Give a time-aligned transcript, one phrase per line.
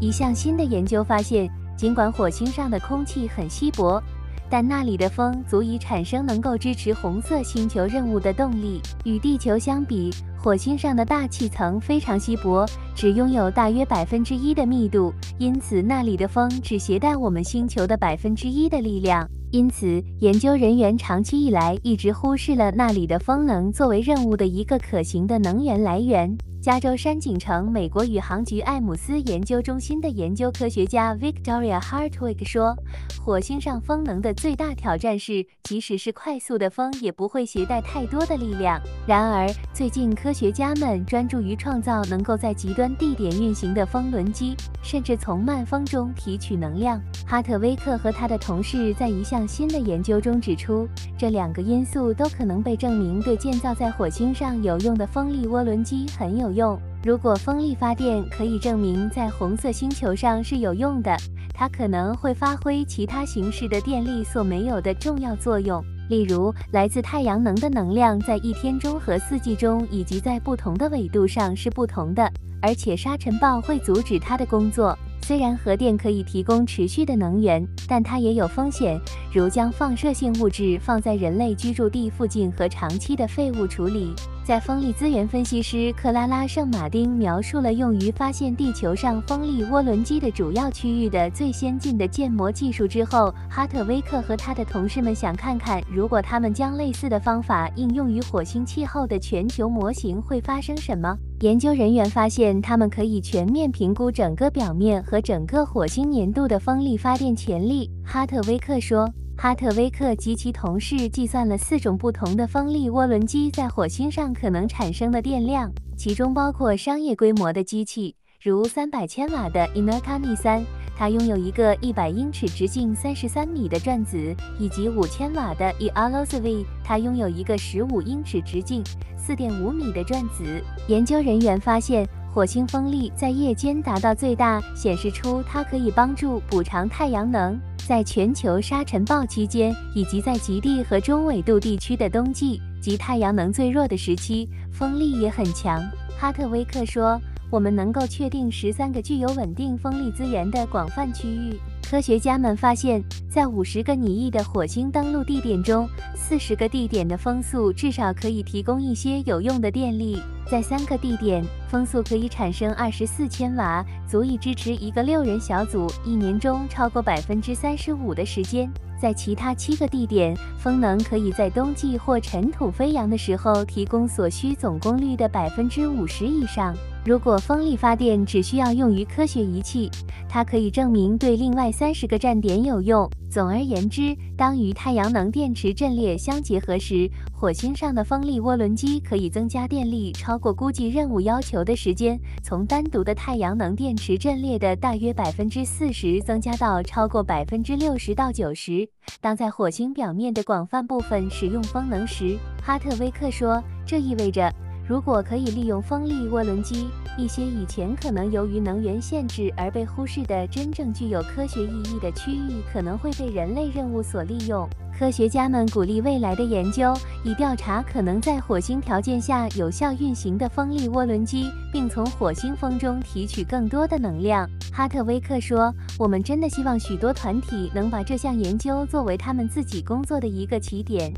[0.00, 4.00] 一项新的研究发现，尽管火星上的空气很稀薄，
[4.48, 8.80] 但那里的风足以产生能够支持红色星球任务的动力。
[9.04, 12.64] 与地球相比，火星上的大气层非常稀薄，
[12.94, 19.28] 只拥有大约百分之一的密度，因此那里的风只携带我们星球的百分之一的力量。
[19.50, 26.36] 因此，研究人员长期以来一直忽视了那里的风能作为任务的一个可行的能源来源。
[26.68, 32.76] 加州山景城美国宇航局艾姆斯研究中心的研究科学家 Victoria Hartwig 说
[33.24, 38.78] ：“火星上风能的最大挑战是，即使是快速的风，也不会携带太多的力量。
[39.06, 56.57] 然而，最近科学家们专注于创造能够在极端地点运行的风轮机，甚至从慢风中提取能量。”哈特威克和他的同事在一项新的研究中指出，这两个因素都可能被证明对建造在火星上有用的风力涡轮机很有用。
[56.58, 61.16] 用，如果风力发电可以证明在红色星球上是有用的，
[61.54, 65.80] 它可能会发挥其他形式的电力所没有的重要作用。
[66.08, 72.28] 例如，来自太阳能的能量在一天中和四季中以及在不同的纬度上是不同的，
[72.60, 74.98] 而且沙尘暴会阻止它的工作。
[75.22, 78.98] 虽然核电可以提供持续的能源，但它也有风险，
[79.32, 84.14] 如将放射性物质放在人类居住地附近和长期的废物处理。
[84.48, 101.14] 在风力资源分析师克拉拉·圣马丁描述了用于发现地球上风力涡轮机的主要区域的最先进的建模技术之后，哈特威克和他的同事们想看看，如果他们将类似的方法应用于火星气候的全球模型会发生什么。
[101.40, 107.90] 研究人员发现，他们可以全面评估整个表面和整个火星年度的风力发电潜力。
[108.02, 109.06] 哈特威克说，
[109.40, 120.60] 哈特威克及其同事计算了四种不同的风力涡轮机在火星上可能产生的电量，其中包括商业规模的机器，如三百千瓦的 i n e r c a m i 三。
[120.96, 128.82] 它拥有一个一百英尺、直径三十三米的转子，以及五千瓦的 e a l o s v 它拥有一个十五英尺、直径
[129.16, 130.60] 四点五米的转子。
[130.88, 132.04] 研究人员发现，
[132.34, 137.56] 火星风力在夜间达到最大，显示出它可以帮助补偿太阳能。
[137.88, 145.82] 在全球沙尘暴期间，以及在极地和中纬度地区的冬季及太阳能最弱的时期，风力也很强。
[146.18, 147.18] 哈特威克说。
[147.50, 151.58] 我们能够确定十三个具有稳定风力资源的广泛区域。
[151.90, 160.20] 科学家们发现，在五十个拟议的火星登陆地点中，四十个地点的风速至少可以提供一些有用的电力。
[160.50, 168.70] 在三个地点，风速可以产生二十四千瓦，足以支持一个六人小组一年中超过百分之三十五的时间。
[169.00, 176.76] 在其他七个地点，风能可以在冬季或尘土飞扬的时候提供所需总功率的百分之五十以上。
[177.08, 179.90] 如果风力发电只需要用于科学仪器，
[180.28, 183.10] 它可以证明对另外三十个站点有用。
[183.30, 198.86] 总而言之，当与太阳能电池阵列相结合时，火星上的风力涡轮机可以增加电力超过估计任务要求的时间，从单独的太阳能电池阵列的大约百分之四十增加到超过百分之六十到九十。
[199.22, 204.52] 当在火星表面的广泛部分使用风能时，哈特威克说，这意味着。
[204.88, 206.88] 如果可以利用风力涡轮机，
[207.18, 214.66] 一些以前可能由于能源限制而被忽视的真正具有科学意义的区域，可能会被人类任务所利用。
[214.98, 224.48] 科学家们鼓励未来的研究，以调查可能在火星条件下有效运行的风力涡轮机，并从火星风中提取更多的能量。
[224.72, 225.70] 哈特威克说
[226.00, 231.12] ：“我们真的希望许多团体能把这项研究作为他们自己工作的一个起点。”